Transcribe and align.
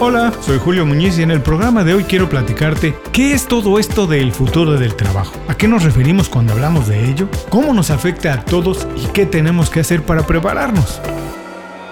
Hola, 0.00 0.32
soy 0.42 0.58
Julio 0.58 0.86
Muñiz 0.86 1.18
y 1.18 1.22
en 1.22 1.32
el 1.32 1.42
programa 1.42 1.82
de 1.82 1.92
hoy 1.92 2.04
quiero 2.04 2.28
platicarte 2.28 2.94
qué 3.12 3.32
es 3.32 3.48
todo 3.48 3.80
esto 3.80 4.06
del 4.06 4.30
futuro 4.30 4.78
del 4.78 4.94
trabajo, 4.94 5.34
a 5.48 5.56
qué 5.56 5.66
nos 5.66 5.82
referimos 5.82 6.28
cuando 6.28 6.52
hablamos 6.52 6.86
de 6.86 7.10
ello, 7.10 7.28
cómo 7.48 7.74
nos 7.74 7.90
afecta 7.90 8.32
a 8.32 8.44
todos 8.44 8.86
y 8.96 9.06
qué 9.08 9.26
tenemos 9.26 9.70
que 9.70 9.80
hacer 9.80 10.04
para 10.04 10.24
prepararnos. 10.24 11.00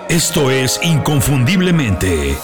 Esto 0.09 0.53
es 0.53 0.79
Inconfundiblemente. 0.85 2.37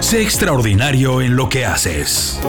Sé 0.00 0.22
extraordinario 0.22 1.20
en 1.20 1.36
lo 1.36 1.50
que 1.50 1.66
haces. 1.66 2.40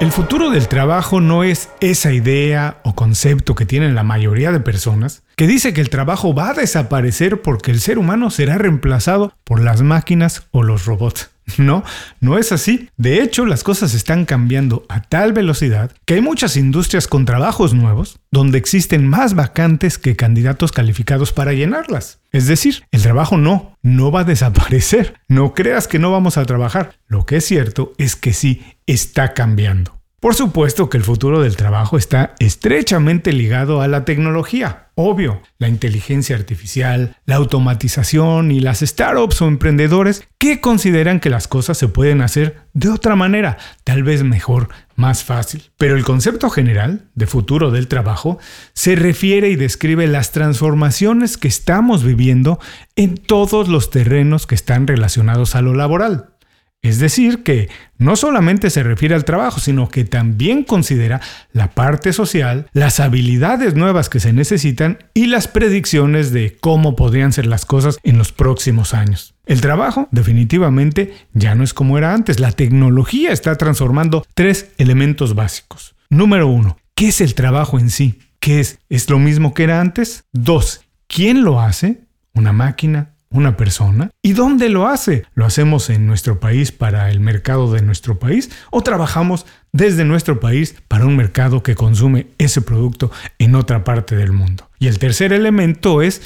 El 0.00 0.12
futuro 0.12 0.50
del 0.50 0.68
trabajo 0.68 1.20
no 1.20 1.42
es 1.42 1.70
esa 1.80 2.12
idea 2.12 2.78
o 2.84 2.94
concepto 2.94 3.56
que 3.56 3.66
tienen 3.66 3.96
la 3.96 4.04
mayoría 4.04 4.52
de 4.52 4.60
personas 4.60 5.24
que 5.34 5.48
dice 5.48 5.72
que 5.72 5.80
el 5.80 5.90
trabajo 5.90 6.32
va 6.34 6.50
a 6.50 6.54
desaparecer 6.54 7.42
porque 7.42 7.72
el 7.72 7.80
ser 7.80 7.98
humano 7.98 8.30
será 8.30 8.58
reemplazado 8.58 9.32
por 9.42 9.60
las 9.60 9.82
máquinas 9.82 10.46
o 10.52 10.62
los 10.62 10.84
robots. 10.84 11.30
No, 11.58 11.82
no 12.20 12.38
es 12.38 12.52
así. 12.52 12.90
De 12.96 13.22
hecho, 13.22 13.46
las 13.46 13.64
cosas 13.64 13.94
están 13.94 14.26
cambiando 14.26 14.84
a 14.88 15.02
tal 15.02 15.32
velocidad 15.32 15.92
que 16.04 16.14
hay 16.14 16.20
muchas 16.20 16.56
industrias 16.56 17.08
con 17.08 17.24
trabajos 17.24 17.72
nuevos 17.72 18.20
donde 18.30 18.58
existen 18.58 19.08
más 19.08 19.34
vacantes 19.34 19.96
que 19.96 20.14
candidatos 20.14 20.72
calificados 20.72 21.32
para 21.32 21.54
llenarlas. 21.54 22.20
Es 22.32 22.46
decir, 22.46 22.84
el 22.92 23.02
trabajo 23.02 23.38
no, 23.38 23.76
no 23.82 24.12
va 24.12 24.20
a 24.20 24.24
desaparecer. 24.24 25.14
No 25.28 25.54
creas 25.54 25.88
que 25.88 25.98
no 25.98 26.12
vamos 26.12 26.36
a 26.36 26.44
trabajar. 26.44 26.96
Lo 27.06 27.24
que 27.24 27.36
es 27.36 27.46
cierto 27.46 27.92
es 27.96 28.14
que 28.14 28.34
sí 28.34 28.62
está 28.86 29.32
cambiando. 29.32 29.97
Por 30.20 30.34
supuesto 30.34 30.90
que 30.90 30.96
el 30.96 31.04
futuro 31.04 31.40
del 31.42 31.56
trabajo 31.56 31.96
está 31.96 32.34
estrechamente 32.40 33.32
ligado 33.32 33.82
a 33.82 33.86
la 33.86 34.04
tecnología. 34.04 34.88
Obvio, 34.96 35.42
la 35.58 35.68
inteligencia 35.68 36.34
artificial, 36.34 37.16
la 37.24 37.36
automatización 37.36 38.50
y 38.50 38.58
las 38.58 38.80
startups 38.80 39.40
o 39.42 39.46
emprendedores 39.46 40.26
que 40.38 40.60
consideran 40.60 41.20
que 41.20 41.30
las 41.30 41.46
cosas 41.46 41.78
se 41.78 41.86
pueden 41.86 42.20
hacer 42.20 42.62
de 42.72 42.88
otra 42.88 43.14
manera, 43.14 43.58
tal 43.84 44.02
vez 44.02 44.24
mejor, 44.24 44.70
más 44.96 45.22
fácil. 45.22 45.70
Pero 45.76 45.96
el 45.96 46.04
concepto 46.04 46.50
general 46.50 47.04
de 47.14 47.28
futuro 47.28 47.70
del 47.70 47.86
trabajo 47.86 48.40
se 48.72 48.96
refiere 48.96 49.50
y 49.50 49.56
describe 49.56 50.08
las 50.08 50.32
transformaciones 50.32 51.36
que 51.36 51.46
estamos 51.46 52.02
viviendo 52.02 52.58
en 52.96 53.18
todos 53.18 53.68
los 53.68 53.90
terrenos 53.90 54.48
que 54.48 54.56
están 54.56 54.88
relacionados 54.88 55.54
a 55.54 55.62
lo 55.62 55.74
laboral. 55.74 56.30
Es 56.88 56.98
decir, 56.98 57.42
que 57.42 57.68
no 57.98 58.16
solamente 58.16 58.70
se 58.70 58.82
refiere 58.82 59.14
al 59.14 59.26
trabajo, 59.26 59.60
sino 59.60 59.90
que 59.90 60.04
también 60.04 60.64
considera 60.64 61.20
la 61.52 61.72
parte 61.72 62.14
social, 62.14 62.66
las 62.72 62.98
habilidades 62.98 63.74
nuevas 63.74 64.08
que 64.08 64.20
se 64.20 64.32
necesitan 64.32 64.96
y 65.12 65.26
las 65.26 65.48
predicciones 65.48 66.32
de 66.32 66.56
cómo 66.60 66.96
podrían 66.96 67.34
ser 67.34 67.44
las 67.44 67.66
cosas 67.66 67.98
en 68.04 68.16
los 68.16 68.32
próximos 68.32 68.94
años. 68.94 69.34
El 69.44 69.60
trabajo 69.60 70.08
definitivamente 70.12 71.12
ya 71.34 71.54
no 71.54 71.62
es 71.62 71.74
como 71.74 71.98
era 71.98 72.14
antes. 72.14 72.40
La 72.40 72.52
tecnología 72.52 73.32
está 73.32 73.54
transformando 73.56 74.24
tres 74.32 74.70
elementos 74.78 75.34
básicos. 75.34 75.94
Número 76.08 76.48
uno, 76.48 76.78
¿qué 76.94 77.08
es 77.08 77.20
el 77.20 77.34
trabajo 77.34 77.78
en 77.78 77.90
sí? 77.90 78.18
¿Qué 78.40 78.60
es? 78.60 78.78
¿Es 78.88 79.10
lo 79.10 79.18
mismo 79.18 79.52
que 79.52 79.64
era 79.64 79.82
antes? 79.82 80.24
Dos, 80.32 80.80
¿quién 81.06 81.44
lo 81.44 81.60
hace? 81.60 82.00
¿Una 82.32 82.54
máquina? 82.54 83.10
Una 83.30 83.56
persona. 83.56 84.10
¿Y 84.22 84.32
dónde 84.32 84.68
lo 84.68 84.88
hace? 84.88 85.24
¿Lo 85.34 85.44
hacemos 85.44 85.90
en 85.90 86.06
nuestro 86.06 86.40
país 86.40 86.72
para 86.72 87.10
el 87.10 87.20
mercado 87.20 87.72
de 87.72 87.82
nuestro 87.82 88.18
país 88.18 88.50
o 88.70 88.82
trabajamos 88.82 89.46
desde 89.72 90.04
nuestro 90.04 90.40
país 90.40 90.76
para 90.88 91.06
un 91.06 91.16
mercado 91.16 91.62
que 91.62 91.74
consume 91.74 92.28
ese 92.38 92.62
producto 92.62 93.10
en 93.38 93.54
otra 93.54 93.84
parte 93.84 94.16
del 94.16 94.32
mundo? 94.32 94.70
Y 94.78 94.88
el 94.88 94.98
tercer 94.98 95.32
elemento 95.32 96.02
es 96.02 96.22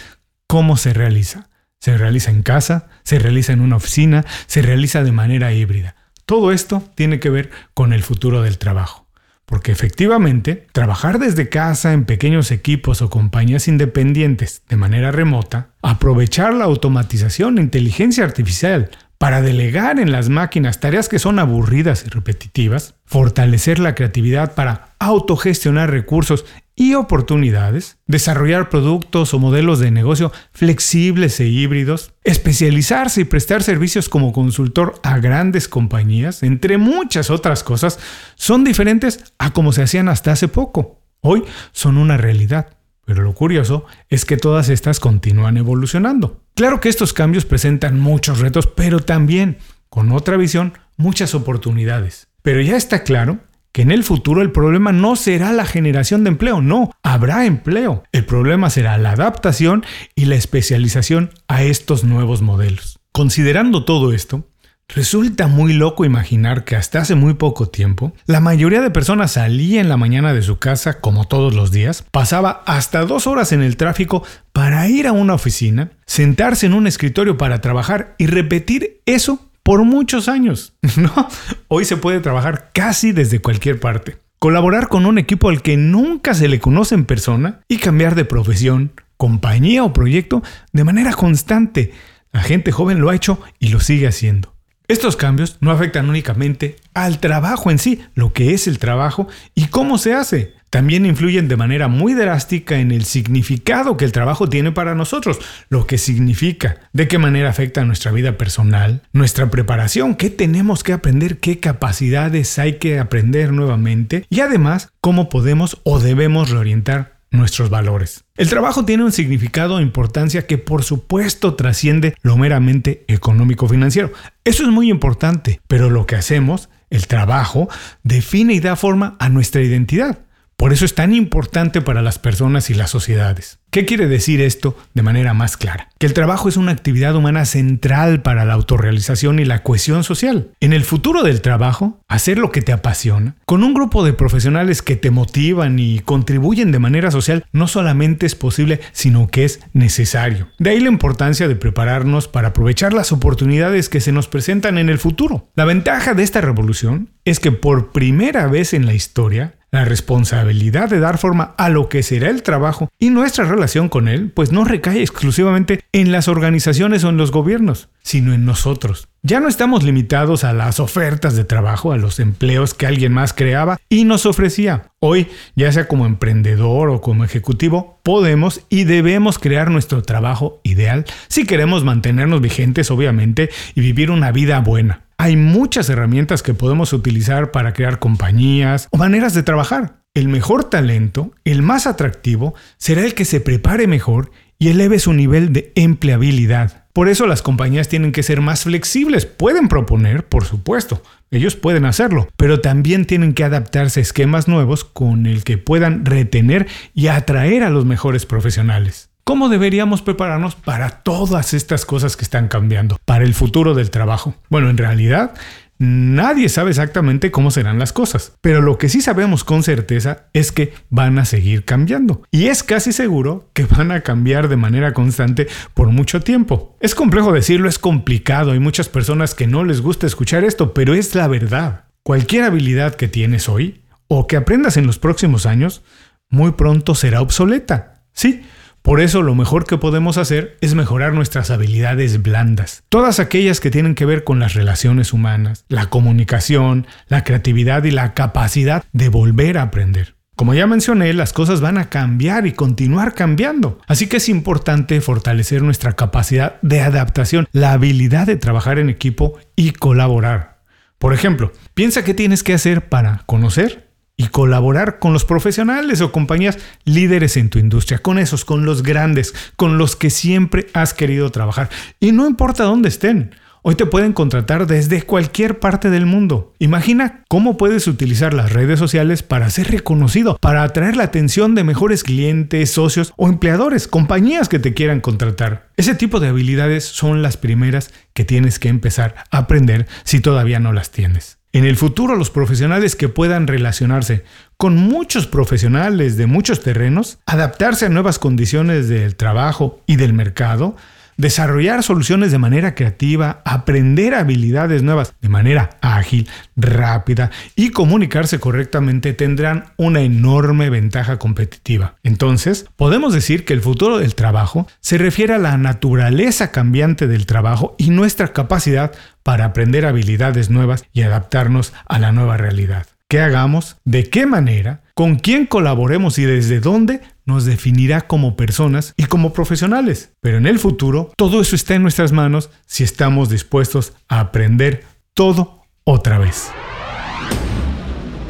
cómo 0.46 0.76
se 0.76 0.92
realiza. 0.92 1.48
Se 1.80 1.98
realiza 1.98 2.30
en 2.30 2.42
casa, 2.42 2.88
se 3.02 3.18
realiza 3.18 3.52
en 3.52 3.60
una 3.60 3.76
oficina, 3.76 4.24
se 4.46 4.62
realiza 4.62 5.02
de 5.02 5.10
manera 5.10 5.52
híbrida. 5.52 5.96
Todo 6.26 6.52
esto 6.52 6.88
tiene 6.94 7.18
que 7.18 7.30
ver 7.30 7.50
con 7.74 7.92
el 7.92 8.04
futuro 8.04 8.42
del 8.42 8.58
trabajo. 8.58 9.08
Porque 9.46 9.72
efectivamente, 9.72 10.66
trabajar 10.72 11.18
desde 11.18 11.48
casa 11.48 11.92
en 11.92 12.04
pequeños 12.04 12.50
equipos 12.50 13.02
o 13.02 13.10
compañías 13.10 13.68
independientes 13.68 14.62
de 14.68 14.76
manera 14.76 15.10
remota, 15.10 15.70
aprovechar 15.82 16.54
la 16.54 16.64
automatización 16.64 17.58
e 17.58 17.62
inteligencia 17.62 18.24
artificial 18.24 18.90
para 19.22 19.40
delegar 19.40 20.00
en 20.00 20.10
las 20.10 20.28
máquinas 20.28 20.80
tareas 20.80 21.08
que 21.08 21.20
son 21.20 21.38
aburridas 21.38 22.04
y 22.04 22.08
repetitivas, 22.08 22.96
fortalecer 23.04 23.78
la 23.78 23.94
creatividad 23.94 24.56
para 24.56 24.96
autogestionar 24.98 25.90
recursos 25.90 26.44
y 26.74 26.94
oportunidades, 26.94 27.98
desarrollar 28.06 28.68
productos 28.68 29.34
o 29.34 29.38
modelos 29.38 29.78
de 29.78 29.90
negocio 29.90 30.32
flexibles 30.52 31.38
e 31.40 31.46
híbridos, 31.46 32.14
especializarse 32.24 33.22
y 33.22 33.24
prestar 33.24 33.62
servicios 33.62 34.08
como 34.08 34.32
consultor 34.32 34.94
a 35.02 35.18
grandes 35.18 35.68
compañías, 35.68 36.42
entre 36.42 36.78
muchas 36.78 37.30
otras 37.30 37.62
cosas, 37.62 37.98
son 38.34 38.64
diferentes 38.64 39.34
a 39.38 39.52
como 39.52 39.72
se 39.72 39.82
hacían 39.82 40.08
hasta 40.08 40.32
hace 40.32 40.48
poco. 40.48 41.00
Hoy 41.20 41.44
son 41.72 41.98
una 41.98 42.16
realidad. 42.16 42.68
Pero 43.04 43.22
lo 43.22 43.34
curioso 43.34 43.84
es 44.08 44.24
que 44.24 44.36
todas 44.36 44.68
estas 44.68 45.00
continúan 45.00 45.56
evolucionando. 45.56 46.40
Claro 46.54 46.80
que 46.80 46.88
estos 46.88 47.12
cambios 47.12 47.44
presentan 47.44 47.98
muchos 47.98 48.38
retos, 48.38 48.68
pero 48.68 49.00
también, 49.00 49.58
con 49.88 50.12
otra 50.12 50.36
visión, 50.36 50.74
muchas 50.96 51.34
oportunidades. 51.34 52.28
Pero 52.42 52.60
ya 52.60 52.76
está 52.76 53.02
claro 53.02 53.40
que 53.72 53.82
en 53.82 53.90
el 53.90 54.04
futuro 54.04 54.42
el 54.42 54.52
problema 54.52 54.92
no 54.92 55.16
será 55.16 55.52
la 55.52 55.64
generación 55.64 56.24
de 56.24 56.30
empleo, 56.30 56.60
no, 56.60 56.92
habrá 57.02 57.46
empleo. 57.46 58.04
El 58.12 58.24
problema 58.24 58.70
será 58.70 58.98
la 58.98 59.12
adaptación 59.12 59.84
y 60.14 60.26
la 60.26 60.36
especialización 60.36 61.30
a 61.48 61.62
estos 61.62 62.04
nuevos 62.04 62.42
modelos. 62.42 62.98
Considerando 63.12 63.84
todo 63.84 64.12
esto, 64.12 64.46
Resulta 64.94 65.46
muy 65.46 65.72
loco 65.72 66.04
imaginar 66.04 66.64
que 66.64 66.76
hasta 66.76 67.00
hace 67.00 67.14
muy 67.14 67.34
poco 67.34 67.66
tiempo, 67.66 68.12
la 68.26 68.40
mayoría 68.40 68.82
de 68.82 68.90
personas 68.90 69.32
salía 69.32 69.80
en 69.80 69.88
la 69.88 69.96
mañana 69.96 70.34
de 70.34 70.42
su 70.42 70.58
casa, 70.58 71.00
como 71.00 71.26
todos 71.26 71.54
los 71.54 71.70
días, 71.70 72.04
pasaba 72.10 72.62
hasta 72.66 73.06
dos 73.06 73.26
horas 73.26 73.52
en 73.52 73.62
el 73.62 73.78
tráfico 73.78 74.22
para 74.52 74.86
ir 74.88 75.06
a 75.06 75.12
una 75.12 75.32
oficina, 75.32 75.92
sentarse 76.04 76.66
en 76.66 76.74
un 76.74 76.86
escritorio 76.86 77.38
para 77.38 77.62
trabajar 77.62 78.14
y 78.18 78.26
repetir 78.26 79.00
eso 79.06 79.51
por 79.62 79.84
muchos 79.84 80.28
años. 80.28 80.74
Hoy 81.68 81.84
se 81.84 81.96
puede 81.96 82.20
trabajar 82.20 82.70
casi 82.72 83.12
desde 83.12 83.40
cualquier 83.40 83.80
parte. 83.80 84.18
Colaborar 84.38 84.88
con 84.88 85.06
un 85.06 85.18
equipo 85.18 85.48
al 85.48 85.62
que 85.62 85.76
nunca 85.76 86.34
se 86.34 86.48
le 86.48 86.58
conoce 86.58 86.94
en 86.94 87.04
persona 87.04 87.60
y 87.68 87.78
cambiar 87.78 88.14
de 88.14 88.24
profesión, 88.24 88.92
compañía 89.16 89.84
o 89.84 89.92
proyecto 89.92 90.42
de 90.72 90.84
manera 90.84 91.12
constante. 91.12 91.92
La 92.32 92.42
gente 92.42 92.72
joven 92.72 93.00
lo 93.00 93.10
ha 93.10 93.14
hecho 93.14 93.40
y 93.60 93.68
lo 93.68 93.78
sigue 93.78 94.08
haciendo. 94.08 94.52
Estos 94.88 95.16
cambios 95.16 95.58
no 95.60 95.70
afectan 95.70 96.10
únicamente 96.10 96.76
al 96.92 97.20
trabajo 97.20 97.70
en 97.70 97.78
sí, 97.78 98.02
lo 98.14 98.32
que 98.32 98.52
es 98.52 98.66
el 98.66 98.78
trabajo 98.78 99.28
y 99.54 99.66
cómo 99.66 99.96
se 99.96 100.12
hace, 100.12 100.54
también 100.72 101.04
influyen 101.04 101.48
de 101.48 101.58
manera 101.58 101.88
muy 101.88 102.14
drástica 102.14 102.78
en 102.78 102.92
el 102.92 103.04
significado 103.04 103.98
que 103.98 104.06
el 104.06 104.12
trabajo 104.12 104.48
tiene 104.48 104.72
para 104.72 104.94
nosotros, 104.94 105.38
lo 105.68 105.86
que 105.86 105.98
significa, 105.98 106.78
de 106.94 107.08
qué 107.08 107.18
manera 107.18 107.50
afecta 107.50 107.84
nuestra 107.84 108.10
vida 108.10 108.38
personal, 108.38 109.02
nuestra 109.12 109.50
preparación, 109.50 110.14
qué 110.14 110.30
tenemos 110.30 110.82
que 110.82 110.94
aprender, 110.94 111.40
qué 111.40 111.60
capacidades 111.60 112.58
hay 112.58 112.78
que 112.78 112.98
aprender 112.98 113.52
nuevamente 113.52 114.24
y 114.30 114.40
además 114.40 114.90
cómo 115.02 115.28
podemos 115.28 115.78
o 115.82 116.00
debemos 116.00 116.48
reorientar 116.48 117.18
nuestros 117.30 117.68
valores. 117.68 118.24
El 118.38 118.48
trabajo 118.48 118.86
tiene 118.86 119.04
un 119.04 119.12
significado 119.12 119.78
e 119.78 119.82
importancia 119.82 120.46
que 120.46 120.56
por 120.56 120.84
supuesto 120.84 121.54
trasciende 121.54 122.14
lo 122.22 122.38
meramente 122.38 123.04
económico-financiero. 123.08 124.10
Eso 124.42 124.62
es 124.62 124.70
muy 124.70 124.88
importante, 124.88 125.60
pero 125.68 125.90
lo 125.90 126.06
que 126.06 126.16
hacemos, 126.16 126.70
el 126.88 127.08
trabajo, 127.08 127.68
define 128.04 128.54
y 128.54 128.60
da 128.60 128.74
forma 128.74 129.16
a 129.18 129.28
nuestra 129.28 129.60
identidad. 129.60 130.20
Por 130.62 130.72
eso 130.72 130.84
es 130.84 130.94
tan 130.94 131.12
importante 131.12 131.80
para 131.80 132.02
las 132.02 132.20
personas 132.20 132.70
y 132.70 132.74
las 132.74 132.88
sociedades. 132.88 133.58
¿Qué 133.72 133.84
quiere 133.84 134.06
decir 134.06 134.40
esto 134.40 134.76
de 134.94 135.02
manera 135.02 135.34
más 135.34 135.56
clara? 135.56 135.88
Que 135.98 136.06
el 136.06 136.14
trabajo 136.14 136.48
es 136.48 136.56
una 136.56 136.70
actividad 136.70 137.16
humana 137.16 137.46
central 137.46 138.22
para 138.22 138.44
la 138.44 138.52
autorrealización 138.52 139.40
y 139.40 139.44
la 139.44 139.64
cohesión 139.64 140.04
social. 140.04 140.52
En 140.60 140.72
el 140.72 140.84
futuro 140.84 141.24
del 141.24 141.40
trabajo, 141.40 141.98
hacer 142.06 142.38
lo 142.38 142.52
que 142.52 142.62
te 142.62 142.70
apasiona, 142.70 143.34
con 143.44 143.64
un 143.64 143.74
grupo 143.74 144.04
de 144.04 144.12
profesionales 144.12 144.82
que 144.82 144.94
te 144.94 145.10
motivan 145.10 145.80
y 145.80 145.98
contribuyen 145.98 146.70
de 146.70 146.78
manera 146.78 147.10
social, 147.10 147.44
no 147.50 147.66
solamente 147.66 148.24
es 148.26 148.36
posible, 148.36 148.78
sino 148.92 149.26
que 149.26 149.44
es 149.44 149.58
necesario. 149.72 150.46
De 150.60 150.70
ahí 150.70 150.78
la 150.78 150.90
importancia 150.90 151.48
de 151.48 151.56
prepararnos 151.56 152.28
para 152.28 152.48
aprovechar 152.48 152.92
las 152.92 153.10
oportunidades 153.10 153.88
que 153.88 154.00
se 154.00 154.12
nos 154.12 154.28
presentan 154.28 154.78
en 154.78 154.90
el 154.90 155.00
futuro. 155.00 155.48
La 155.56 155.64
ventaja 155.64 156.14
de 156.14 156.22
esta 156.22 156.40
revolución 156.40 157.08
es 157.24 157.40
que 157.40 157.50
por 157.50 157.90
primera 157.90 158.46
vez 158.46 158.74
en 158.74 158.86
la 158.86 158.94
historia, 158.94 159.54
La 159.74 159.86
responsabilidad 159.86 160.90
de 160.90 161.00
dar 161.00 161.16
forma 161.16 161.54
a 161.56 161.70
lo 161.70 161.88
que 161.88 162.02
será 162.02 162.28
el 162.28 162.42
trabajo 162.42 162.90
y 162.98 163.08
nuestra 163.08 163.46
relación 163.46 163.88
con 163.88 164.06
él, 164.06 164.30
pues 164.30 164.52
no 164.52 164.64
recae 164.64 165.00
exclusivamente 165.00 165.80
en 165.92 166.12
las 166.12 166.28
organizaciones 166.28 167.04
o 167.04 167.08
en 167.08 167.16
los 167.16 167.30
gobiernos, 167.30 167.88
sino 168.02 168.34
en 168.34 168.44
nosotros. 168.44 169.08
Ya 169.22 169.40
no 169.40 169.48
estamos 169.48 169.82
limitados 169.82 170.44
a 170.44 170.52
las 170.52 170.78
ofertas 170.78 171.36
de 171.36 171.44
trabajo, 171.44 171.92
a 171.92 171.96
los 171.96 172.20
empleos 172.20 172.74
que 172.74 172.86
alguien 172.86 173.14
más 173.14 173.32
creaba 173.32 173.78
y 173.88 174.04
nos 174.04 174.26
ofrecía. 174.26 174.90
Hoy, 175.00 175.28
ya 175.56 175.72
sea 175.72 175.88
como 175.88 176.04
emprendedor 176.04 176.90
o 176.90 177.00
como 177.00 177.24
ejecutivo, 177.24 177.98
podemos 178.02 178.66
y 178.68 178.84
debemos 178.84 179.38
crear 179.38 179.70
nuestro 179.70 180.02
trabajo 180.02 180.60
ideal 180.64 181.06
si 181.28 181.46
queremos 181.46 181.82
mantenernos 181.82 182.42
vigentes, 182.42 182.90
obviamente, 182.90 183.48
y 183.74 183.80
vivir 183.80 184.10
una 184.10 184.32
vida 184.32 184.60
buena. 184.60 185.04
Hay 185.22 185.36
muchas 185.36 185.88
herramientas 185.88 186.42
que 186.42 186.52
podemos 186.52 186.92
utilizar 186.92 187.52
para 187.52 187.72
crear 187.72 188.00
compañías 188.00 188.88
o 188.90 188.96
maneras 188.96 189.34
de 189.34 189.44
trabajar. 189.44 190.00
El 190.14 190.26
mejor 190.26 190.64
talento, 190.64 191.30
el 191.44 191.62
más 191.62 191.86
atractivo, 191.86 192.56
será 192.76 193.04
el 193.04 193.14
que 193.14 193.24
se 193.24 193.38
prepare 193.38 193.86
mejor 193.86 194.32
y 194.58 194.70
eleve 194.70 194.98
su 194.98 195.12
nivel 195.12 195.52
de 195.52 195.70
empleabilidad. 195.76 196.86
Por 196.92 197.08
eso 197.08 197.28
las 197.28 197.40
compañías 197.40 197.86
tienen 197.86 198.10
que 198.10 198.24
ser 198.24 198.40
más 198.40 198.64
flexibles. 198.64 199.24
Pueden 199.24 199.68
proponer, 199.68 200.26
por 200.26 200.44
supuesto, 200.44 201.04
ellos 201.30 201.54
pueden 201.54 201.84
hacerlo, 201.84 202.26
pero 202.36 202.60
también 202.60 203.04
tienen 203.04 203.32
que 203.32 203.44
adaptarse 203.44 204.00
a 204.00 204.02
esquemas 204.02 204.48
nuevos 204.48 204.82
con 204.82 205.26
el 205.26 205.44
que 205.44 205.56
puedan 205.56 206.04
retener 206.04 206.66
y 206.94 207.06
atraer 207.06 207.62
a 207.62 207.70
los 207.70 207.84
mejores 207.84 208.26
profesionales. 208.26 209.11
¿Cómo 209.32 209.48
deberíamos 209.48 210.02
prepararnos 210.02 210.56
para 210.56 210.90
todas 210.90 211.54
estas 211.54 211.86
cosas 211.86 212.18
que 212.18 212.22
están 212.22 212.48
cambiando, 212.48 212.98
para 213.06 213.24
el 213.24 213.32
futuro 213.32 213.72
del 213.72 213.88
trabajo? 213.88 214.34
Bueno, 214.50 214.68
en 214.68 214.76
realidad 214.76 215.32
Nadie 215.78 216.50
sabe 216.50 216.68
exactamente 216.68 217.30
cómo 217.30 217.50
serán 217.50 217.78
las 217.78 217.94
cosas, 217.94 218.34
pero 218.42 218.60
lo 218.60 218.76
que 218.76 218.90
sí 218.90 219.00
sabemos 219.00 219.42
con 219.42 219.62
certeza 219.62 220.26
es 220.34 220.52
que 220.52 220.74
van 220.90 221.18
a 221.18 221.24
seguir 221.24 221.64
cambiando. 221.64 222.22
Y 222.30 222.48
es 222.48 222.62
casi 222.62 222.92
seguro 222.92 223.48
que 223.54 223.64
van 223.64 223.90
a 223.90 224.02
cambiar 224.02 224.48
de 224.48 224.56
manera 224.56 224.92
constante 224.92 225.48
por 225.72 225.88
mucho 225.88 226.20
tiempo. 226.20 226.76
Es 226.78 226.94
complejo 226.94 227.32
decirlo, 227.32 227.70
es 227.70 227.78
complicado, 227.78 228.52
hay 228.52 228.60
muchas 228.60 228.90
personas 228.90 229.34
que 229.34 229.46
no 229.46 229.64
les 229.64 229.80
gusta 229.80 230.06
escuchar 230.06 230.44
esto, 230.44 230.74
pero 230.74 230.94
es 230.94 231.14
la 231.14 231.26
verdad. 231.26 231.86
Cualquier 232.02 232.44
habilidad 232.44 232.96
que 232.96 233.08
tienes 233.08 233.48
hoy 233.48 233.82
o 234.08 234.26
que 234.26 234.36
aprendas 234.36 234.76
en 234.76 234.86
los 234.86 234.98
próximos 234.98 235.46
años, 235.46 235.82
muy 236.28 236.52
pronto 236.52 236.94
será 236.94 237.22
obsoleta. 237.22 238.04
Sí, 238.12 238.42
por 238.82 239.00
eso 239.00 239.22
lo 239.22 239.36
mejor 239.36 239.64
que 239.64 239.78
podemos 239.78 240.18
hacer 240.18 240.58
es 240.60 240.74
mejorar 240.74 241.14
nuestras 241.14 241.50
habilidades 241.50 242.20
blandas, 242.20 242.82
todas 242.88 243.20
aquellas 243.20 243.60
que 243.60 243.70
tienen 243.70 243.94
que 243.94 244.06
ver 244.06 244.24
con 244.24 244.40
las 244.40 244.54
relaciones 244.54 245.12
humanas, 245.12 245.64
la 245.68 245.86
comunicación, 245.86 246.88
la 247.06 247.22
creatividad 247.22 247.84
y 247.84 247.92
la 247.92 248.12
capacidad 248.12 248.84
de 248.92 249.08
volver 249.08 249.58
a 249.58 249.62
aprender. 249.62 250.16
Como 250.34 250.54
ya 250.54 250.66
mencioné, 250.66 251.12
las 251.12 251.32
cosas 251.32 251.60
van 251.60 251.78
a 251.78 251.90
cambiar 251.90 252.46
y 252.48 252.52
continuar 252.52 253.14
cambiando, 253.14 253.78
así 253.86 254.08
que 254.08 254.16
es 254.16 254.28
importante 254.28 255.00
fortalecer 255.00 255.62
nuestra 255.62 255.92
capacidad 255.92 256.60
de 256.62 256.80
adaptación, 256.80 257.46
la 257.52 257.72
habilidad 257.72 258.26
de 258.26 258.36
trabajar 258.36 258.80
en 258.80 258.90
equipo 258.90 259.38
y 259.54 259.70
colaborar. 259.70 260.62
Por 260.98 261.14
ejemplo, 261.14 261.52
piensa 261.74 262.02
qué 262.02 262.14
tienes 262.14 262.42
que 262.42 262.54
hacer 262.54 262.88
para 262.88 263.22
conocer, 263.26 263.91
y 264.16 264.28
colaborar 264.28 264.98
con 264.98 265.12
los 265.12 265.24
profesionales 265.24 266.00
o 266.00 266.12
compañías 266.12 266.58
líderes 266.84 267.36
en 267.36 267.50
tu 267.50 267.58
industria, 267.58 267.98
con 267.98 268.18
esos, 268.18 268.44
con 268.44 268.64
los 268.64 268.82
grandes, 268.82 269.34
con 269.56 269.78
los 269.78 269.96
que 269.96 270.10
siempre 270.10 270.66
has 270.74 270.94
querido 270.94 271.30
trabajar. 271.30 271.70
Y 271.98 272.12
no 272.12 272.26
importa 272.26 272.64
dónde 272.64 272.88
estén. 272.88 273.34
Hoy 273.64 273.76
te 273.76 273.86
pueden 273.86 274.12
contratar 274.12 274.66
desde 274.66 275.02
cualquier 275.02 275.60
parte 275.60 275.88
del 275.88 276.04
mundo. 276.04 276.52
Imagina 276.58 277.22
cómo 277.28 277.56
puedes 277.56 277.86
utilizar 277.86 278.34
las 278.34 278.52
redes 278.52 278.80
sociales 278.80 279.22
para 279.22 279.50
ser 279.50 279.70
reconocido, 279.70 280.36
para 280.40 280.64
atraer 280.64 280.96
la 280.96 281.04
atención 281.04 281.54
de 281.54 281.62
mejores 281.62 282.02
clientes, 282.02 282.72
socios 282.72 283.14
o 283.16 283.28
empleadores, 283.28 283.86
compañías 283.86 284.48
que 284.48 284.58
te 284.58 284.74
quieran 284.74 285.00
contratar. 285.00 285.68
Ese 285.76 285.94
tipo 285.94 286.18
de 286.18 286.26
habilidades 286.26 286.84
son 286.84 287.22
las 287.22 287.36
primeras 287.36 287.92
que 288.14 288.24
tienes 288.24 288.58
que 288.58 288.68
empezar 288.68 289.14
a 289.30 289.38
aprender 289.38 289.86
si 290.02 290.18
todavía 290.18 290.58
no 290.58 290.72
las 290.72 290.90
tienes. 290.90 291.41
En 291.54 291.66
el 291.66 291.76
futuro 291.76 292.16
los 292.16 292.30
profesionales 292.30 292.96
que 292.96 293.10
puedan 293.10 293.46
relacionarse 293.46 294.24
con 294.56 294.76
muchos 294.76 295.26
profesionales 295.26 296.16
de 296.16 296.26
muchos 296.26 296.60
terrenos, 296.60 297.18
adaptarse 297.26 297.84
a 297.84 297.90
nuevas 297.90 298.18
condiciones 298.18 298.88
del 298.88 299.16
trabajo 299.16 299.82
y 299.86 299.96
del 299.96 300.14
mercado, 300.14 300.76
desarrollar 301.22 301.84
soluciones 301.84 302.32
de 302.32 302.38
manera 302.38 302.74
creativa, 302.74 303.42
aprender 303.44 304.14
habilidades 304.14 304.82
nuevas 304.82 305.14
de 305.20 305.28
manera 305.28 305.70
ágil, 305.80 306.28
rápida 306.56 307.30
y 307.54 307.70
comunicarse 307.70 308.40
correctamente 308.40 309.12
tendrán 309.12 309.66
una 309.76 310.00
enorme 310.00 310.68
ventaja 310.68 311.20
competitiva. 311.20 311.94
Entonces, 312.02 312.66
podemos 312.74 313.14
decir 313.14 313.44
que 313.44 313.52
el 313.52 313.60
futuro 313.60 313.98
del 313.98 314.16
trabajo 314.16 314.66
se 314.80 314.98
refiere 314.98 315.34
a 315.34 315.38
la 315.38 315.56
naturaleza 315.56 316.50
cambiante 316.50 317.06
del 317.06 317.24
trabajo 317.24 317.76
y 317.78 317.90
nuestra 317.90 318.32
capacidad 318.32 318.90
para 319.22 319.44
aprender 319.44 319.86
habilidades 319.86 320.50
nuevas 320.50 320.84
y 320.92 321.02
adaptarnos 321.02 321.72
a 321.86 322.00
la 322.00 322.10
nueva 322.10 322.36
realidad. 322.36 322.86
¿Qué 323.06 323.20
hagamos? 323.20 323.76
¿De 323.84 324.10
qué 324.10 324.26
manera? 324.26 324.80
¿Con 324.94 325.16
quién 325.16 325.46
colaboremos 325.46 326.18
y 326.18 326.24
desde 326.24 326.58
dónde? 326.58 327.00
Nos 327.24 327.44
definirá 327.44 328.02
como 328.02 328.36
personas 328.36 328.94
y 328.96 329.04
como 329.04 329.32
profesionales. 329.32 330.12
Pero 330.20 330.38
en 330.38 330.46
el 330.46 330.58
futuro, 330.58 331.12
todo 331.16 331.40
eso 331.40 331.56
está 331.56 331.74
en 331.74 331.82
nuestras 331.82 332.12
manos 332.12 332.50
si 332.66 332.84
estamos 332.84 333.28
dispuestos 333.28 333.92
a 334.08 334.20
aprender 334.20 334.84
todo 335.14 335.62
otra 335.84 336.18
vez. 336.18 336.50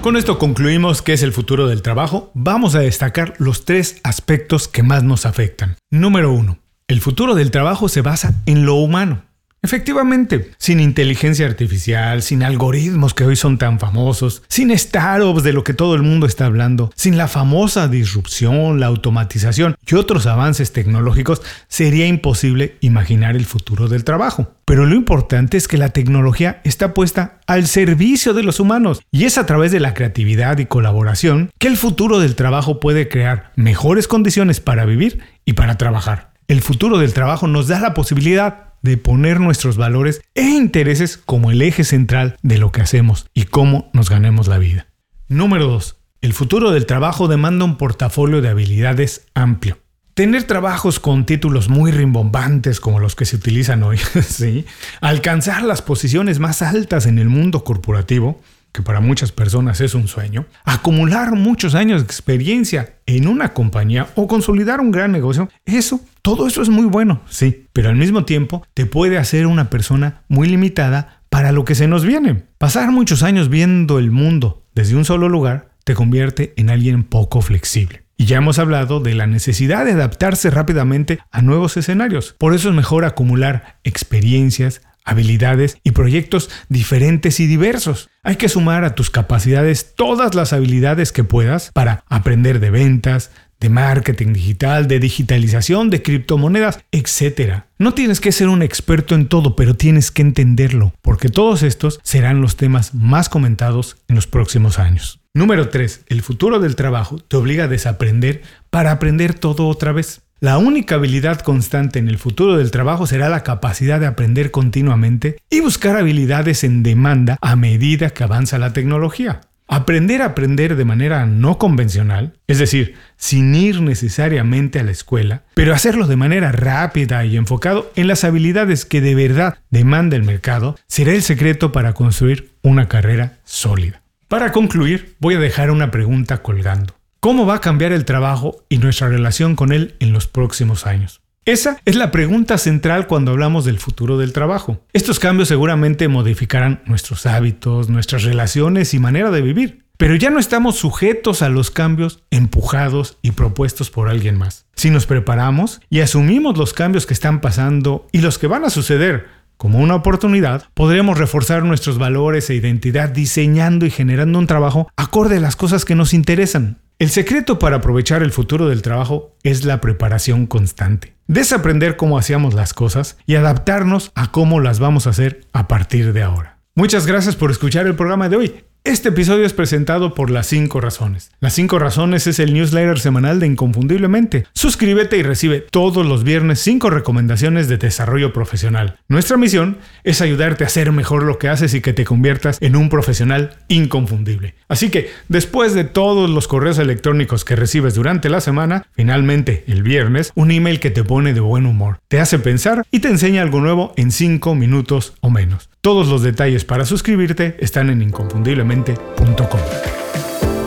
Con 0.02 0.16
esto 0.16 0.36
concluimos 0.36 1.00
qué 1.00 1.12
es 1.12 1.22
el 1.22 1.32
futuro 1.32 1.68
del 1.68 1.80
trabajo. 1.80 2.32
Vamos 2.34 2.74
a 2.74 2.80
destacar 2.80 3.34
los 3.38 3.64
tres 3.64 4.00
aspectos 4.02 4.66
que 4.66 4.82
más 4.82 5.04
nos 5.04 5.26
afectan. 5.26 5.76
Número 5.90 6.32
uno, 6.32 6.58
el 6.88 7.00
futuro 7.00 7.36
del 7.36 7.52
trabajo 7.52 7.88
se 7.88 8.02
basa 8.02 8.42
en 8.46 8.66
lo 8.66 8.74
humano. 8.74 9.22
Efectivamente, 9.64 10.50
sin 10.58 10.80
inteligencia 10.80 11.46
artificial, 11.46 12.22
sin 12.22 12.42
algoritmos 12.42 13.14
que 13.14 13.24
hoy 13.24 13.36
son 13.36 13.58
tan 13.58 13.78
famosos, 13.78 14.42
sin 14.48 14.76
startups 14.76 15.44
de 15.44 15.52
lo 15.52 15.62
que 15.62 15.72
todo 15.72 15.94
el 15.94 16.02
mundo 16.02 16.26
está 16.26 16.46
hablando, 16.46 16.90
sin 16.96 17.16
la 17.16 17.28
famosa 17.28 17.86
disrupción, 17.86 18.80
la 18.80 18.86
automatización 18.86 19.76
y 19.86 19.94
otros 19.94 20.26
avances 20.26 20.72
tecnológicos, 20.72 21.42
sería 21.68 22.08
imposible 22.08 22.76
imaginar 22.80 23.36
el 23.36 23.46
futuro 23.46 23.86
del 23.86 24.02
trabajo. 24.02 24.52
Pero 24.64 24.84
lo 24.84 24.96
importante 24.96 25.58
es 25.58 25.68
que 25.68 25.78
la 25.78 25.90
tecnología 25.90 26.60
está 26.64 26.92
puesta 26.92 27.38
al 27.46 27.68
servicio 27.68 28.34
de 28.34 28.42
los 28.42 28.58
humanos 28.58 29.00
y 29.12 29.26
es 29.26 29.38
a 29.38 29.46
través 29.46 29.70
de 29.70 29.78
la 29.78 29.94
creatividad 29.94 30.58
y 30.58 30.66
colaboración 30.66 31.52
que 31.58 31.68
el 31.68 31.76
futuro 31.76 32.18
del 32.18 32.34
trabajo 32.34 32.80
puede 32.80 33.08
crear 33.08 33.52
mejores 33.54 34.08
condiciones 34.08 34.58
para 34.58 34.86
vivir 34.86 35.20
y 35.44 35.52
para 35.52 35.78
trabajar. 35.78 36.32
El 36.48 36.62
futuro 36.62 36.98
del 36.98 37.14
trabajo 37.14 37.46
nos 37.46 37.68
da 37.68 37.78
la 37.78 37.94
posibilidad 37.94 38.71
de 38.82 38.96
poner 38.96 39.40
nuestros 39.40 39.76
valores 39.76 40.20
e 40.34 40.42
intereses 40.42 41.16
como 41.16 41.50
el 41.50 41.62
eje 41.62 41.84
central 41.84 42.36
de 42.42 42.58
lo 42.58 42.72
que 42.72 42.82
hacemos 42.82 43.26
y 43.32 43.44
cómo 43.44 43.90
nos 43.92 44.10
ganemos 44.10 44.48
la 44.48 44.58
vida. 44.58 44.86
Número 45.28 45.66
2. 45.66 45.96
El 46.20 46.34
futuro 46.34 46.70
del 46.70 46.86
trabajo 46.86 47.26
demanda 47.26 47.64
un 47.64 47.78
portafolio 47.78 48.42
de 48.42 48.48
habilidades 48.48 49.26
amplio. 49.34 49.78
Tener 50.14 50.44
trabajos 50.44 51.00
con 51.00 51.24
títulos 51.24 51.68
muy 51.68 51.90
rimbombantes 51.90 52.80
como 52.80 53.00
los 53.00 53.16
que 53.16 53.24
se 53.24 53.36
utilizan 53.36 53.82
hoy, 53.82 53.98
¿sí? 54.28 54.66
alcanzar 55.00 55.62
las 55.62 55.80
posiciones 55.80 56.38
más 56.38 56.60
altas 56.60 57.06
en 57.06 57.18
el 57.18 57.28
mundo 57.28 57.64
corporativo, 57.64 58.40
que 58.72 58.82
para 58.82 59.00
muchas 59.00 59.32
personas 59.32 59.80
es 59.80 59.94
un 59.94 60.08
sueño, 60.08 60.46
acumular 60.64 61.32
muchos 61.32 61.74
años 61.74 62.02
de 62.02 62.06
experiencia 62.06 62.94
en 63.06 63.26
una 63.26 63.52
compañía 63.52 64.08
o 64.14 64.26
consolidar 64.28 64.80
un 64.80 64.90
gran 64.90 65.12
negocio, 65.12 65.48
eso, 65.64 66.00
todo 66.22 66.46
eso 66.46 66.62
es 66.62 66.68
muy 66.68 66.86
bueno, 66.86 67.22
sí, 67.28 67.66
pero 67.72 67.88
al 67.88 67.96
mismo 67.96 68.24
tiempo 68.24 68.64
te 68.74 68.86
puede 68.86 69.18
hacer 69.18 69.46
una 69.46 69.70
persona 69.70 70.22
muy 70.28 70.48
limitada 70.48 71.22
para 71.28 71.50
lo 71.50 71.64
que 71.64 71.74
se 71.74 71.88
nos 71.88 72.04
viene. 72.04 72.44
Pasar 72.58 72.92
muchos 72.92 73.24
años 73.24 73.48
viendo 73.48 73.98
el 73.98 74.12
mundo 74.12 74.62
desde 74.74 74.94
un 74.94 75.04
solo 75.04 75.28
lugar 75.28 75.70
te 75.84 75.94
convierte 75.94 76.54
en 76.56 76.70
alguien 76.70 77.02
poco 77.02 77.40
flexible. 77.40 78.04
Y 78.16 78.26
ya 78.26 78.36
hemos 78.36 78.60
hablado 78.60 79.00
de 79.00 79.14
la 79.14 79.26
necesidad 79.26 79.84
de 79.84 79.92
adaptarse 79.92 80.48
rápidamente 80.50 81.18
a 81.32 81.42
nuevos 81.42 81.76
escenarios. 81.76 82.36
Por 82.38 82.54
eso 82.54 82.68
es 82.68 82.74
mejor 82.74 83.04
acumular 83.04 83.80
experiencias, 83.82 84.82
habilidades 85.04 85.78
y 85.82 85.90
proyectos 85.90 86.48
diferentes 86.68 87.40
y 87.40 87.48
diversos. 87.48 88.10
Hay 88.22 88.36
que 88.36 88.48
sumar 88.48 88.84
a 88.84 88.94
tus 88.94 89.10
capacidades 89.10 89.94
todas 89.96 90.36
las 90.36 90.52
habilidades 90.52 91.10
que 91.10 91.24
puedas 91.24 91.72
para 91.72 92.04
aprender 92.08 92.60
de 92.60 92.70
ventas, 92.70 93.32
de 93.62 93.70
marketing 93.70 94.32
digital, 94.32 94.88
de 94.88 94.98
digitalización, 94.98 95.88
de 95.88 96.02
criptomonedas, 96.02 96.80
etc. 96.90 97.62
No 97.78 97.94
tienes 97.94 98.20
que 98.20 98.32
ser 98.32 98.48
un 98.48 98.62
experto 98.62 99.14
en 99.14 99.28
todo, 99.28 99.56
pero 99.56 99.74
tienes 99.74 100.10
que 100.10 100.22
entenderlo, 100.22 100.92
porque 101.00 101.28
todos 101.28 101.62
estos 101.62 102.00
serán 102.02 102.40
los 102.40 102.56
temas 102.56 102.92
más 102.92 103.28
comentados 103.28 103.96
en 104.08 104.16
los 104.16 104.26
próximos 104.26 104.78
años. 104.78 105.20
Número 105.32 105.68
3. 105.70 106.04
El 106.08 106.22
futuro 106.22 106.58
del 106.58 106.76
trabajo 106.76 107.18
te 107.18 107.36
obliga 107.36 107.64
a 107.64 107.68
desaprender 107.68 108.42
para 108.68 108.90
aprender 108.90 109.32
todo 109.32 109.68
otra 109.68 109.92
vez. 109.92 110.22
La 110.40 110.58
única 110.58 110.96
habilidad 110.96 111.40
constante 111.40 112.00
en 112.00 112.08
el 112.08 112.18
futuro 112.18 112.56
del 112.56 112.72
trabajo 112.72 113.06
será 113.06 113.28
la 113.28 113.44
capacidad 113.44 114.00
de 114.00 114.06
aprender 114.06 114.50
continuamente 114.50 115.36
y 115.48 115.60
buscar 115.60 115.96
habilidades 115.96 116.64
en 116.64 116.82
demanda 116.82 117.38
a 117.40 117.54
medida 117.54 118.10
que 118.10 118.24
avanza 118.24 118.58
la 118.58 118.72
tecnología. 118.72 119.40
Aprender 119.72 120.20
a 120.20 120.26
aprender 120.26 120.76
de 120.76 120.84
manera 120.84 121.24
no 121.24 121.56
convencional, 121.56 122.34
es 122.46 122.58
decir, 122.58 122.94
sin 123.16 123.54
ir 123.54 123.80
necesariamente 123.80 124.78
a 124.78 124.82
la 124.82 124.90
escuela, 124.90 125.44
pero 125.54 125.72
hacerlo 125.72 126.06
de 126.06 126.16
manera 126.16 126.52
rápida 126.52 127.24
y 127.24 127.38
enfocado 127.38 127.90
en 127.96 128.06
las 128.06 128.22
habilidades 128.24 128.84
que 128.84 129.00
de 129.00 129.14
verdad 129.14 129.56
demanda 129.70 130.14
el 130.14 130.24
mercado, 130.24 130.76
será 130.88 131.12
el 131.12 131.22
secreto 131.22 131.72
para 131.72 131.94
construir 131.94 132.50
una 132.60 132.86
carrera 132.86 133.38
sólida. 133.44 134.02
Para 134.28 134.52
concluir, 134.52 135.16
voy 135.20 135.36
a 135.36 135.40
dejar 135.40 135.70
una 135.70 135.90
pregunta 135.90 136.42
colgando. 136.42 136.94
¿Cómo 137.20 137.46
va 137.46 137.54
a 137.54 137.60
cambiar 137.62 137.92
el 137.92 138.04
trabajo 138.04 138.66
y 138.68 138.76
nuestra 138.76 139.08
relación 139.08 139.56
con 139.56 139.72
él 139.72 139.94
en 140.00 140.12
los 140.12 140.26
próximos 140.26 140.86
años? 140.86 141.22
Esa 141.44 141.80
es 141.84 141.96
la 141.96 142.12
pregunta 142.12 142.56
central 142.56 143.08
cuando 143.08 143.32
hablamos 143.32 143.64
del 143.64 143.80
futuro 143.80 144.16
del 144.16 144.32
trabajo. 144.32 144.80
Estos 144.92 145.18
cambios 145.18 145.48
seguramente 145.48 146.06
modificarán 146.06 146.82
nuestros 146.86 147.26
hábitos, 147.26 147.88
nuestras 147.88 148.22
relaciones 148.22 148.94
y 148.94 149.00
manera 149.00 149.32
de 149.32 149.42
vivir, 149.42 149.84
pero 149.96 150.14
ya 150.14 150.30
no 150.30 150.38
estamos 150.38 150.76
sujetos 150.76 151.42
a 151.42 151.48
los 151.48 151.72
cambios 151.72 152.22
empujados 152.30 153.18
y 153.22 153.32
propuestos 153.32 153.90
por 153.90 154.08
alguien 154.08 154.38
más. 154.38 154.66
Si 154.76 154.90
nos 154.90 155.06
preparamos 155.06 155.80
y 155.90 155.98
asumimos 155.98 156.56
los 156.56 156.74
cambios 156.74 157.06
que 157.06 157.14
están 157.14 157.40
pasando 157.40 158.06
y 158.12 158.20
los 158.20 158.38
que 158.38 158.46
van 158.46 158.64
a 158.64 158.70
suceder 158.70 159.26
como 159.56 159.80
una 159.80 159.96
oportunidad, 159.96 160.68
podremos 160.74 161.18
reforzar 161.18 161.64
nuestros 161.64 161.98
valores 161.98 162.50
e 162.50 162.54
identidad 162.54 163.08
diseñando 163.08 163.84
y 163.84 163.90
generando 163.90 164.38
un 164.38 164.46
trabajo 164.46 164.88
acorde 164.96 165.38
a 165.38 165.40
las 165.40 165.56
cosas 165.56 165.84
que 165.84 165.96
nos 165.96 166.14
interesan. 166.14 166.78
El 167.02 167.10
secreto 167.10 167.58
para 167.58 167.78
aprovechar 167.78 168.22
el 168.22 168.30
futuro 168.30 168.68
del 168.68 168.80
trabajo 168.80 169.34
es 169.42 169.64
la 169.64 169.80
preparación 169.80 170.46
constante. 170.46 171.16
Desaprender 171.26 171.96
cómo 171.96 172.16
hacíamos 172.16 172.54
las 172.54 172.74
cosas 172.74 173.18
y 173.26 173.34
adaptarnos 173.34 174.12
a 174.14 174.30
cómo 174.30 174.60
las 174.60 174.78
vamos 174.78 175.08
a 175.08 175.10
hacer 175.10 175.40
a 175.52 175.66
partir 175.66 176.12
de 176.12 176.22
ahora. 176.22 176.58
Muchas 176.76 177.08
gracias 177.08 177.34
por 177.34 177.50
escuchar 177.50 177.88
el 177.88 177.96
programa 177.96 178.28
de 178.28 178.36
hoy. 178.36 178.64
Este 178.84 179.10
episodio 179.10 179.46
es 179.46 179.52
presentado 179.52 180.12
por 180.12 180.28
Las 180.28 180.48
5 180.48 180.80
Razones. 180.80 181.30
Las 181.38 181.52
5 181.52 181.78
Razones 181.78 182.26
es 182.26 182.40
el 182.40 182.52
newsletter 182.52 182.98
semanal 182.98 183.38
de 183.38 183.46
Inconfundiblemente. 183.46 184.44
Suscríbete 184.54 185.16
y 185.16 185.22
recibe 185.22 185.60
todos 185.60 186.04
los 186.04 186.24
viernes 186.24 186.58
5 186.62 186.90
recomendaciones 186.90 187.68
de 187.68 187.78
desarrollo 187.78 188.32
profesional. 188.32 188.98
Nuestra 189.06 189.36
misión 189.36 189.78
es 190.02 190.20
ayudarte 190.20 190.64
a 190.64 190.66
hacer 190.66 190.90
mejor 190.90 191.22
lo 191.22 191.38
que 191.38 191.48
haces 191.48 191.74
y 191.74 191.80
que 191.80 191.92
te 191.92 192.04
conviertas 192.04 192.58
en 192.60 192.74
un 192.74 192.88
profesional 192.88 193.56
inconfundible. 193.68 194.56
Así 194.66 194.90
que, 194.90 195.12
después 195.28 195.74
de 195.74 195.84
todos 195.84 196.28
los 196.28 196.48
correos 196.48 196.78
electrónicos 196.78 197.44
que 197.44 197.54
recibes 197.54 197.94
durante 197.94 198.30
la 198.30 198.40
semana, 198.40 198.86
finalmente, 198.90 199.62
el 199.68 199.84
viernes, 199.84 200.32
un 200.34 200.50
email 200.50 200.80
que 200.80 200.90
te 200.90 201.04
pone 201.04 201.34
de 201.34 201.40
buen 201.40 201.66
humor, 201.66 202.00
te 202.08 202.18
hace 202.18 202.40
pensar 202.40 202.84
y 202.90 202.98
te 202.98 203.06
enseña 203.06 203.42
algo 203.42 203.60
nuevo 203.60 203.92
en 203.96 204.10
5 204.10 204.56
minutos 204.56 205.14
o 205.20 205.30
menos. 205.30 205.71
Todos 205.84 206.06
los 206.06 206.22
detalles 206.22 206.64
para 206.64 206.84
suscribirte 206.84 207.56
están 207.58 207.90
en 207.90 208.02
inconfundiblemente.com. 208.02 210.01